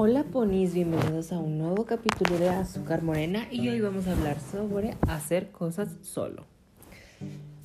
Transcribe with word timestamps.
Hola 0.00 0.22
ponis, 0.22 0.74
bienvenidos 0.74 1.32
a 1.32 1.40
un 1.40 1.58
nuevo 1.58 1.84
capítulo 1.84 2.38
de 2.38 2.48
Azúcar 2.48 3.02
Morena 3.02 3.48
y 3.50 3.68
hoy 3.68 3.80
vamos 3.80 4.06
a 4.06 4.12
hablar 4.12 4.38
sobre 4.38 4.96
hacer 5.08 5.50
cosas 5.50 5.88
solo. 6.02 6.46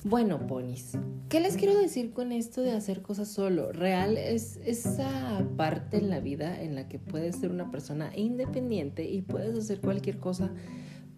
Bueno 0.02 0.44
ponis, 0.48 0.98
¿qué 1.28 1.38
les 1.38 1.56
quiero 1.56 1.78
decir 1.78 2.12
con 2.12 2.32
esto 2.32 2.62
de 2.62 2.72
hacer 2.72 3.02
cosas 3.02 3.28
solo? 3.28 3.70
Real 3.70 4.18
es 4.18 4.58
esa 4.64 5.46
parte 5.56 5.98
en 5.98 6.10
la 6.10 6.18
vida 6.18 6.60
en 6.60 6.74
la 6.74 6.88
que 6.88 6.98
puedes 6.98 7.36
ser 7.36 7.52
una 7.52 7.70
persona 7.70 8.10
independiente 8.16 9.08
y 9.08 9.22
puedes 9.22 9.56
hacer 9.56 9.80
cualquier 9.80 10.18
cosa 10.18 10.50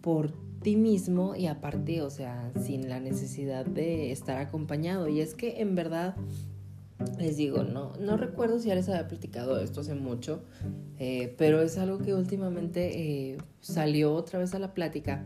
por 0.01 0.31
ti 0.61 0.75
mismo 0.75 1.35
y 1.35 1.47
aparte, 1.47 2.03
o 2.03 2.11
sea, 2.11 2.51
sin 2.63 2.89
la 2.89 2.99
necesidad 2.99 3.65
de 3.65 4.11
estar 4.11 4.37
acompañado. 4.37 5.07
Y 5.07 5.21
es 5.21 5.33
que 5.33 5.61
en 5.61 5.73
verdad 5.73 6.15
les 7.19 7.37
digo, 7.37 7.63
no, 7.63 7.93
no 7.99 8.17
recuerdo 8.17 8.59
si 8.59 8.69
ya 8.69 8.75
les 8.75 8.89
había 8.89 9.07
platicado 9.07 9.59
esto 9.59 9.81
hace 9.81 9.95
mucho, 9.95 10.41
eh, 10.97 11.33
pero 11.37 11.61
es 11.61 11.77
algo 11.77 11.99
que 11.99 12.13
últimamente 12.13 13.31
eh, 13.33 13.37
salió 13.61 14.13
otra 14.13 14.39
vez 14.39 14.53
a 14.53 14.59
la 14.59 14.73
plática. 14.73 15.25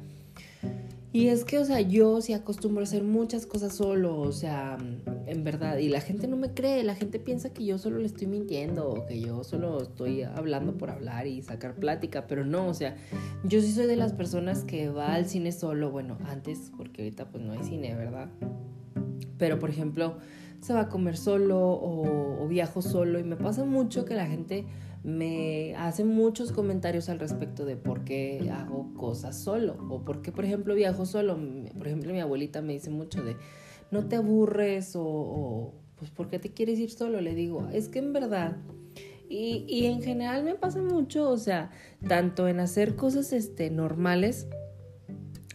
Y 1.14 1.28
es 1.28 1.44
que, 1.44 1.58
o 1.60 1.66
sea, 1.66 1.82
yo 1.82 2.22
sí 2.22 2.32
acostumbro 2.32 2.80
a 2.80 2.84
hacer 2.84 3.04
muchas 3.04 3.46
cosas 3.46 3.76
solo, 3.76 4.18
o 4.18 4.32
sea, 4.32 4.78
en 5.26 5.44
verdad, 5.44 5.78
y 5.78 5.90
la 5.90 6.00
gente 6.00 6.26
no 6.26 6.38
me 6.38 6.54
cree, 6.54 6.86
la 6.86 6.96
gente 6.96 7.20
piensa 7.20 7.52
que 7.52 7.66
yo 7.66 7.78
solo 7.78 7.98
le 7.98 8.06
estoy 8.06 8.28
mintiendo 8.28 8.90
o 8.90 9.06
que 9.06 9.20
yo 9.20 9.44
solo 9.44 9.82
estoy 9.82 10.24
hablando 10.24 10.78
por 10.78 10.90
hablar 10.90 11.28
y 11.28 11.42
sacar 11.42 11.76
plática, 11.76 12.28
pero 12.28 12.46
no, 12.46 12.66
o 12.68 12.74
sea, 12.74 12.96
yo 13.44 13.60
sí 13.62 13.74
soy 13.74 13.88
de 13.88 13.98
las 13.98 14.14
personas 14.14 14.64
que 14.64 14.88
va 14.88 15.14
al 15.14 15.26
cine 15.26 15.52
solo, 15.52 15.92
bueno, 15.92 16.18
antes, 16.28 16.72
porque 16.78 17.02
ahorita 17.02 17.30
pues 17.30 17.44
no 17.44 17.52
hay 17.52 17.64
cine, 17.66 17.94
¿verdad? 17.94 18.30
Pero, 19.42 19.58
por 19.58 19.72
ejemplo, 19.72 20.18
se 20.60 20.72
va 20.72 20.82
a 20.82 20.90
comer 20.90 21.18
solo 21.18 21.58
o, 21.60 22.48
viajo 22.48 22.84
solo 22.84 23.18
y 23.18 23.24
me 23.24 23.36
pasa 23.36 23.66
mucho 23.66 24.06
que 24.06 24.14
la 24.14 24.28
gente 24.28 24.66
me 25.04 25.76
hace 25.78 26.04
muchos 26.04 26.52
comentarios 26.52 27.10
al 27.10 27.18
respecto 27.18 27.66
de 27.66 27.76
por 27.76 28.04
qué 28.04 28.52
hago 28.54 28.94
cosas 28.94 29.36
solo 29.36 29.78
o 29.90 30.06
por 30.06 30.22
qué, 30.22 30.32
por 30.32 30.46
ejemplo, 30.46 30.76
viajo 30.76 31.08
solo. 31.08 31.40
Por 31.76 31.88
ejemplo, 31.88 32.14
mi 32.14 32.20
abuelita 32.20 32.62
me 32.62 32.74
dice 32.74 32.92
mucho 32.92 33.24
de 33.24 33.36
no 33.90 34.06
te 34.06 34.18
aburres 34.18 34.94
o, 34.96 35.74
pues 35.96 36.12
por 36.12 36.30
qué 36.30 36.38
te 36.38 36.54
quieres 36.54 36.78
ir 36.78 36.92
solo. 36.92 37.20
Le 37.20 37.34
digo, 37.34 37.68
es 37.74 37.88
que 37.88 37.98
en 37.98 38.14
verdad... 38.14 38.58
Y, 39.28 39.66
y 39.68 39.86
en 39.86 40.04
general 40.04 40.44
me 40.44 40.56
pasa 40.56 40.82
mucho, 40.82 41.30
o 41.30 41.38
sea, 41.38 41.72
tanto 42.06 42.50
en 42.50 42.60
hacer 42.60 42.98
cosas 42.98 43.32
este, 43.32 43.70
normales, 43.72 44.46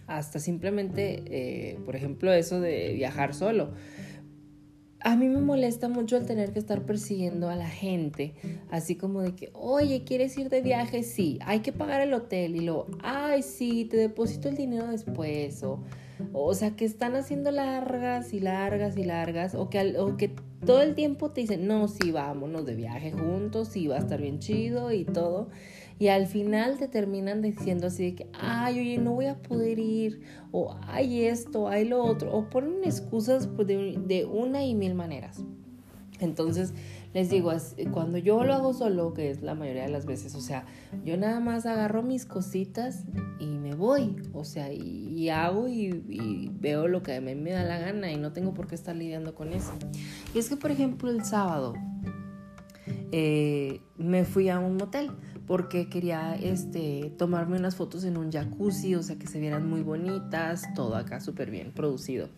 hasta 0.06 0.38
simplemente, 0.38 1.22
eh, 1.26 1.78
por 1.84 1.96
ejemplo, 1.96 2.32
eso 2.32 2.60
de 2.60 2.92
viajar 2.94 3.34
solo 3.34 3.72
a 5.06 5.14
mí 5.14 5.28
me 5.28 5.40
molesta 5.40 5.88
mucho 5.88 6.16
el 6.16 6.26
tener 6.26 6.52
que 6.52 6.58
estar 6.58 6.82
persiguiendo 6.82 7.48
a 7.48 7.54
la 7.54 7.68
gente, 7.68 8.34
así 8.72 8.96
como 8.96 9.22
de 9.22 9.36
que, 9.36 9.50
oye, 9.52 10.02
¿quieres 10.02 10.36
ir 10.36 10.48
de 10.48 10.62
viaje? 10.62 11.04
Sí, 11.04 11.38
hay 11.44 11.60
que 11.60 11.70
pagar 11.70 12.00
el 12.00 12.12
hotel 12.12 12.56
y 12.56 12.60
luego, 12.62 12.88
ay, 13.04 13.44
sí, 13.44 13.84
te 13.84 13.96
deposito 13.96 14.48
el 14.48 14.56
dinero 14.56 14.88
después, 14.88 15.62
o, 15.62 15.80
o 16.32 16.54
sea, 16.54 16.74
que 16.74 16.84
están 16.84 17.14
haciendo 17.14 17.52
largas 17.52 18.34
y 18.34 18.40
largas 18.40 18.96
y 18.96 19.04
largas, 19.04 19.54
o 19.54 19.70
que, 19.70 19.96
o 19.96 20.16
que 20.16 20.34
todo 20.64 20.82
el 20.82 20.94
tiempo 20.94 21.30
te 21.30 21.42
dicen, 21.42 21.66
no, 21.66 21.88
sí, 21.88 22.10
vámonos 22.10 22.64
de 22.64 22.74
viaje 22.74 23.12
juntos, 23.12 23.68
sí, 23.68 23.86
va 23.86 23.96
a 23.96 23.98
estar 23.98 24.20
bien 24.20 24.38
chido 24.38 24.92
y 24.92 25.04
todo. 25.04 25.48
Y 25.98 26.08
al 26.08 26.26
final 26.26 26.78
te 26.78 26.88
terminan 26.88 27.40
diciendo 27.40 27.86
así 27.86 28.04
de 28.04 28.14
que, 28.14 28.26
ay, 28.38 28.78
oye, 28.80 28.98
no 28.98 29.12
voy 29.12 29.26
a 29.26 29.40
poder 29.42 29.78
ir, 29.78 30.20
o 30.52 30.76
hay 30.86 31.22
esto, 31.24 31.68
hay 31.68 31.86
lo 31.86 32.04
otro, 32.04 32.32
o 32.32 32.50
ponen 32.50 32.84
excusas 32.84 33.46
pues, 33.46 33.66
de, 33.66 34.28
una 34.30 34.64
y 34.64 34.74
mil 34.74 34.94
maneras. 34.94 35.42
Entonces, 36.20 36.72
les 37.14 37.30
digo, 37.30 37.52
cuando 37.92 38.18
yo 38.18 38.44
lo 38.44 38.54
hago 38.54 38.72
solo, 38.72 39.14
que 39.14 39.30
es 39.30 39.42
la 39.42 39.54
mayoría 39.54 39.82
de 39.82 39.90
las 39.90 40.06
veces, 40.06 40.34
o 40.34 40.40
sea, 40.40 40.64
yo 41.04 41.16
nada 41.16 41.40
más 41.40 41.66
agarro 41.66 42.02
mis 42.02 42.26
cositas 42.26 43.04
y 43.38 43.55
me 43.66 43.74
voy, 43.74 44.14
o 44.32 44.44
sea, 44.44 44.72
y, 44.72 45.28
hago 45.28 45.66
y, 45.66 46.50
veo 46.60 46.86
lo 46.86 47.02
que 47.02 47.16
a 47.16 47.20
mí 47.20 47.34
me 47.34 47.50
da 47.50 47.64
la 47.64 47.78
gana 47.78 48.12
y 48.12 48.16
no 48.16 48.32
tengo 48.32 48.54
por 48.54 48.68
qué 48.68 48.76
estar 48.76 48.94
lidiando 48.94 49.34
con 49.34 49.52
eso. 49.52 49.72
Y 50.34 50.38
es 50.38 50.48
que, 50.48 50.56
por 50.56 50.70
ejemplo, 50.70 51.10
el 51.10 51.24
sábado 51.24 51.74
eh, 53.10 53.80
me 53.98 54.24
fui 54.24 54.48
a 54.50 54.60
un 54.60 54.76
motel 54.76 55.10
porque 55.48 55.88
quería 55.88 56.36
este, 56.36 57.12
tomarme 57.18 57.56
unas 57.58 57.74
fotos 57.74 58.04
en 58.04 58.16
un 58.16 58.30
jacuzzi, 58.30 58.94
o 58.94 59.02
sea, 59.02 59.16
que 59.16 59.26
se 59.26 59.40
vieran 59.40 59.68
muy 59.68 59.82
bonitas, 59.82 60.62
todo 60.76 60.94
acá 60.94 61.20
súper 61.20 61.50
bien 61.50 61.72
producido. 61.72 62.28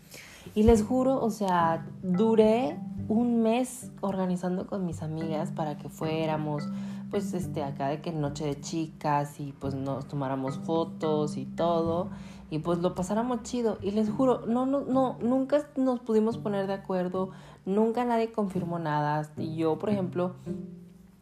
Y 0.55 0.63
les 0.63 0.83
juro, 0.83 1.23
o 1.23 1.31
sea, 1.31 1.87
duré 2.03 2.79
un 3.09 3.43
mes 3.43 3.91
organizando 4.01 4.67
con 4.67 4.87
mis 4.87 5.03
amigas 5.03 5.51
para 5.53 5.77
que 5.77 5.91
fuéramos, 5.91 6.65
pues, 7.11 7.35
este, 7.35 7.63
acá 7.63 7.89
de 7.89 8.01
que 8.01 8.13
noche 8.13 8.45
de 8.45 8.61
chicas 8.61 9.41
y 9.41 9.53
pues 9.53 9.75
nos 9.75 10.07
tomáramos 10.07 10.59
fotos 10.59 11.37
y 11.37 11.45
todo 11.45 12.11
y 12.51 12.61
pues 12.61 12.79
lo 12.79 12.95
pasáramos 12.95 13.43
chido. 13.43 13.79
Y 13.83 13.91
les 13.91 14.11
juro, 14.11 14.47
no, 14.47 14.67
no, 14.67 14.81
no, 14.81 15.19
nunca 15.21 15.69
nos 15.77 16.01
pudimos 16.01 16.39
poner 16.39 16.67
de 16.67 16.75
acuerdo, 16.75 17.31
nunca 17.67 18.05
nadie 18.05 18.33
confirmó 18.33 18.79
nada. 18.79 19.29
Y 19.37 19.57
yo, 19.57 19.79
por 19.79 19.91
ejemplo, 19.91 20.35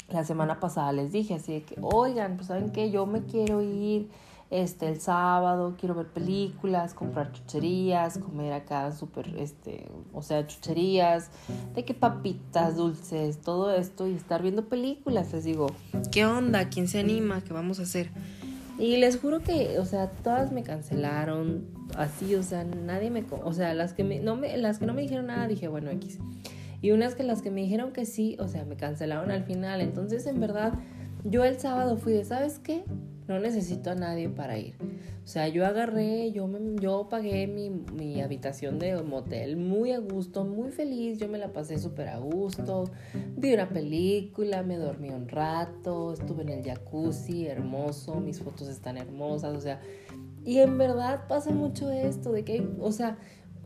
la 0.08 0.24
semana 0.24 0.60
pasada 0.60 0.92
les 0.92 1.12
dije 1.12 1.34
así 1.34 1.52
de 1.52 1.62
que, 1.64 1.76
oigan, 1.80 2.36
pues 2.36 2.48
saben 2.48 2.70
que 2.70 2.90
yo 2.90 3.06
me 3.06 3.24
quiero 3.24 3.62
ir 3.62 4.08
este 4.50 4.88
el 4.88 5.00
sábado, 5.00 5.74
quiero 5.78 5.94
ver 5.94 6.06
películas, 6.06 6.94
comprar 6.94 7.32
chucherías, 7.32 8.18
comer 8.18 8.52
acá 8.52 8.92
súper, 8.92 9.34
este, 9.38 9.88
o 10.12 10.22
sea, 10.22 10.46
chucherías, 10.46 11.30
de 11.74 11.84
que 11.84 11.94
papitas, 11.94 12.76
dulces, 12.76 13.40
todo 13.40 13.74
esto 13.74 14.06
y 14.06 14.14
estar 14.14 14.42
viendo 14.42 14.68
películas. 14.68 15.32
Les 15.32 15.44
digo, 15.44 15.66
¿qué 16.12 16.24
onda? 16.26 16.68
¿Quién 16.68 16.88
se 16.88 17.00
anima? 17.00 17.42
¿Qué 17.42 17.52
vamos 17.52 17.80
a 17.80 17.82
hacer? 17.82 18.10
Y 18.78 18.98
les 18.98 19.18
juro 19.18 19.40
que, 19.40 19.78
o 19.78 19.84
sea, 19.86 20.10
todas 20.10 20.52
me 20.52 20.62
cancelaron, 20.62 21.66
así, 21.96 22.34
o 22.34 22.42
sea, 22.42 22.62
nadie 22.64 23.10
me, 23.10 23.24
o 23.30 23.52
sea, 23.52 23.72
las 23.74 23.94
que 23.94 24.04
me, 24.04 24.20
no 24.20 24.36
me, 24.36 24.56
las 24.58 24.78
que 24.78 24.86
no 24.86 24.92
me 24.92 25.02
dijeron 25.02 25.26
nada, 25.26 25.48
dije, 25.48 25.66
bueno, 25.68 25.90
X. 25.90 26.18
Y 26.82 26.90
unas 26.90 27.14
que 27.14 27.22
las 27.22 27.40
que 27.40 27.50
me 27.50 27.62
dijeron 27.62 27.92
que 27.92 28.04
sí, 28.04 28.36
o 28.38 28.48
sea, 28.48 28.64
me 28.64 28.76
cancelaron 28.76 29.30
al 29.30 29.44
final. 29.44 29.80
Entonces, 29.80 30.26
en 30.26 30.40
verdad, 30.40 30.74
yo 31.24 31.42
el 31.44 31.58
sábado 31.58 31.96
fui 31.96 32.12
de, 32.12 32.24
¿sabes 32.24 32.58
qué? 32.58 32.84
No 33.28 33.40
necesito 33.40 33.90
a 33.90 33.94
nadie 33.94 34.28
para 34.28 34.58
ir. 34.58 34.74
O 35.24 35.26
sea, 35.26 35.48
yo 35.48 35.66
agarré, 35.66 36.30
yo, 36.30 36.46
me, 36.46 36.60
yo 36.80 37.08
pagué 37.08 37.48
mi, 37.48 37.70
mi 37.70 38.20
habitación 38.20 38.78
de 38.78 39.02
motel 39.02 39.56
muy 39.56 39.90
a 39.92 39.98
gusto, 39.98 40.44
muy 40.44 40.70
feliz. 40.70 41.18
Yo 41.18 41.28
me 41.28 41.38
la 41.38 41.52
pasé 41.52 41.78
súper 41.78 42.08
a 42.08 42.18
gusto. 42.18 42.84
Vi 43.36 43.52
una 43.52 43.68
película, 43.68 44.62
me 44.62 44.76
dormí 44.76 45.10
un 45.10 45.28
rato, 45.28 46.12
estuve 46.12 46.42
en 46.42 46.50
el 46.50 46.64
jacuzzi, 46.64 47.46
hermoso, 47.48 48.20
mis 48.20 48.40
fotos 48.40 48.68
están 48.68 48.96
hermosas. 48.96 49.56
O 49.56 49.60
sea, 49.60 49.80
y 50.44 50.58
en 50.58 50.78
verdad 50.78 51.26
pasa 51.26 51.50
mucho 51.50 51.90
esto 51.90 52.30
de 52.30 52.44
que, 52.44 52.64
o 52.78 52.92
sea, 52.92 53.18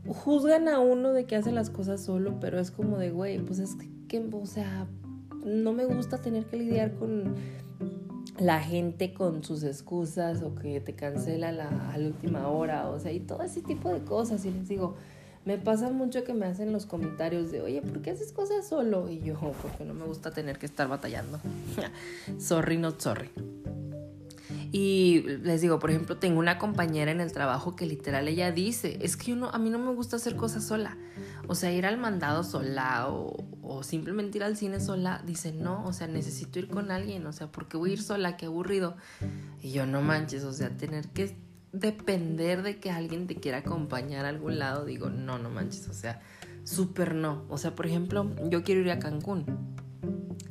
juzgan 0.08 0.68
a 0.68 0.80
uno 0.80 1.12
de 1.12 1.26
que 1.26 1.36
hace 1.36 1.52
las 1.52 1.68
cosas 1.68 2.00
solo, 2.00 2.40
pero 2.40 2.58
es 2.58 2.70
como 2.70 2.96
de, 2.96 3.10
güey, 3.10 3.38
pues 3.38 3.58
es 3.58 3.76
que, 4.08 4.26
o 4.32 4.46
sea, 4.46 4.86
no 5.44 5.72
me 5.74 5.84
gusta 5.84 6.18
tener 6.18 6.46
que 6.46 6.56
lidiar 6.56 6.94
con 6.94 7.34
la 8.40 8.60
gente 8.60 9.12
con 9.12 9.44
sus 9.44 9.62
excusas 9.62 10.42
o 10.42 10.54
que 10.54 10.80
te 10.80 10.94
cancela 10.94 11.52
la, 11.52 11.68
a 11.92 11.98
la 11.98 12.06
última 12.06 12.48
hora, 12.48 12.88
o 12.88 12.98
sea, 12.98 13.12
y 13.12 13.20
todo 13.20 13.42
ese 13.42 13.60
tipo 13.60 13.92
de 13.92 14.00
cosas. 14.00 14.44
Y 14.46 14.50
les 14.50 14.68
digo, 14.68 14.96
me 15.44 15.58
pasa 15.58 15.90
mucho 15.90 16.24
que 16.24 16.32
me 16.32 16.46
hacen 16.46 16.72
los 16.72 16.86
comentarios 16.86 17.50
de, 17.50 17.60
oye, 17.60 17.82
¿por 17.82 18.00
qué 18.02 18.10
haces 18.10 18.32
cosas 18.32 18.66
solo? 18.66 19.10
Y 19.10 19.20
yo, 19.20 19.38
porque 19.62 19.84
no 19.84 19.94
me 19.94 20.06
gusta 20.06 20.30
tener 20.30 20.58
que 20.58 20.66
estar 20.66 20.88
batallando. 20.88 21.38
sorry, 22.38 22.78
not 22.78 23.00
sorry. 23.00 23.30
Y 24.72 25.22
les 25.42 25.60
digo, 25.60 25.78
por 25.78 25.90
ejemplo, 25.90 26.16
tengo 26.18 26.38
una 26.38 26.58
compañera 26.58 27.10
en 27.10 27.20
el 27.20 27.32
trabajo 27.32 27.74
que 27.74 27.86
literal 27.86 28.28
ella 28.28 28.52
dice, 28.52 28.98
es 29.02 29.16
que 29.16 29.32
uno, 29.32 29.50
a 29.52 29.58
mí 29.58 29.68
no 29.68 29.78
me 29.78 29.92
gusta 29.92 30.16
hacer 30.16 30.36
cosas 30.36 30.64
sola. 30.64 30.96
O 31.48 31.56
sea, 31.56 31.72
ir 31.72 31.86
al 31.86 31.98
mandado 31.98 32.44
sola 32.44 33.08
o, 33.08 33.44
o 33.62 33.82
simplemente 33.82 34.38
ir 34.38 34.44
al 34.44 34.56
cine 34.56 34.78
sola, 34.78 35.22
dice, 35.26 35.52
no, 35.52 35.84
o 35.86 35.92
sea, 35.92 36.06
necesito 36.06 36.58
ir 36.60 36.68
con 36.68 36.90
alguien, 36.90 37.26
o 37.26 37.32
sea, 37.32 37.50
porque 37.50 37.76
voy 37.76 37.90
a 37.90 37.92
ir 37.94 38.02
sola, 38.02 38.36
qué 38.36 38.46
aburrido. 38.46 38.96
Y 39.60 39.72
yo 39.72 39.86
no 39.86 40.02
manches, 40.02 40.44
o 40.44 40.52
sea, 40.52 40.76
tener 40.76 41.08
que 41.08 41.36
depender 41.72 42.62
de 42.62 42.78
que 42.78 42.90
alguien 42.90 43.26
te 43.26 43.36
quiera 43.36 43.58
acompañar 43.58 44.24
a 44.24 44.28
algún 44.28 44.58
lado, 44.58 44.84
digo, 44.84 45.10
no, 45.10 45.38
no 45.38 45.50
manches, 45.50 45.88
o 45.88 45.94
sea, 45.94 46.20
súper 46.64 47.14
no. 47.14 47.44
O 47.48 47.58
sea, 47.58 47.74
por 47.74 47.86
ejemplo, 47.86 48.30
yo 48.48 48.62
quiero 48.62 48.80
ir 48.80 48.90
a 48.90 48.98
Cancún. 48.98 49.44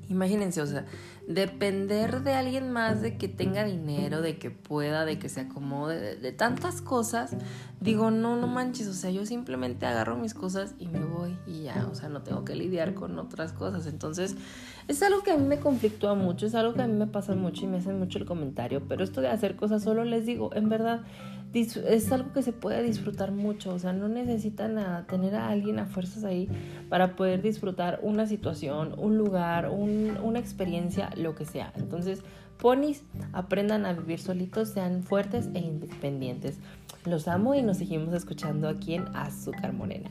Imagínense, 0.07 0.61
o 0.61 0.65
sea, 0.65 0.85
depender 1.29 2.23
de 2.23 2.33
alguien 2.33 2.71
más, 2.71 3.03
de 3.03 3.15
que 3.15 3.27
tenga 3.27 3.63
dinero, 3.63 4.19
de 4.19 4.39
que 4.39 4.49
pueda, 4.49 5.05
de 5.05 5.19
que 5.19 5.29
se 5.29 5.41
acomode, 5.41 6.15
de, 6.15 6.31
tantas 6.31 6.81
cosas, 6.81 7.35
digo, 7.79 8.09
no, 8.09 8.35
no 8.35 8.47
manches, 8.47 8.87
o 8.87 8.93
sea, 8.93 9.11
yo 9.11 9.23
simplemente 9.27 9.85
agarro 9.85 10.17
mis 10.17 10.33
cosas 10.33 10.73
y 10.79 10.87
me 10.87 11.05
voy 11.05 11.37
y 11.45 11.65
ya, 11.65 11.87
o 11.89 11.93
sea, 11.93 12.09
no 12.09 12.23
tengo 12.23 12.45
que 12.45 12.55
lidiar 12.55 12.95
con 12.95 13.19
otras 13.19 13.53
cosas. 13.53 13.85
Entonces, 13.85 14.35
es 14.87 15.03
algo 15.03 15.21
que 15.21 15.29
a 15.29 15.37
mí 15.37 15.45
me 15.45 15.59
conflictúa 15.59 16.15
mucho, 16.15 16.47
es 16.47 16.55
algo 16.55 16.73
que 16.73 16.81
a 16.81 16.87
mí 16.87 16.95
me 16.95 17.05
pasa 17.05 17.35
mucho 17.35 17.63
y 17.63 17.67
me 17.67 17.77
hacen 17.77 17.99
mucho 17.99 18.17
el 18.17 18.25
comentario, 18.25 18.81
pero 18.87 19.03
esto 19.03 19.21
de 19.21 19.27
hacer 19.27 19.55
cosas 19.55 19.83
solo 19.83 20.05
les 20.05 20.25
digo, 20.25 20.49
en 20.55 20.67
verdad, 20.67 21.01
es 21.53 22.11
algo 22.11 22.31
que 22.31 22.43
se 22.43 22.53
puede 22.53 22.83
disfrutar 22.83 23.31
mucho, 23.31 23.73
o 23.73 23.79
sea, 23.79 23.91
no 23.91 24.07
necesitan 24.07 25.05
tener 25.07 25.35
a 25.35 25.49
alguien 25.49 25.79
a 25.79 25.85
fuerzas 25.85 26.23
ahí 26.23 26.47
para 26.89 27.15
poder 27.15 27.41
disfrutar 27.41 27.99
una 28.03 28.27
situación, 28.27 28.93
un 28.97 29.17
lugar, 29.17 29.69
una 29.69 30.39
experiencia, 30.39 31.09
lo 31.19 31.35
que 31.35 31.45
sea. 31.45 31.73
Entonces, 31.75 32.21
ponis, 32.57 33.03
aprendan 33.33 33.85
a 33.85 33.93
vivir 33.93 34.19
solitos, 34.19 34.69
sean 34.69 35.03
fuertes 35.03 35.49
e 35.53 35.59
independientes. 35.59 36.57
Los 37.05 37.27
amo 37.27 37.55
y 37.55 37.61
nos 37.61 37.77
seguimos 37.77 38.13
escuchando 38.13 38.67
aquí 38.67 38.95
en 38.95 39.15
Azúcar 39.15 39.73
Morena. 39.73 40.09